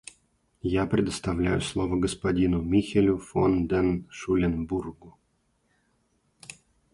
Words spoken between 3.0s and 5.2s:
фон дер Шуленбургу.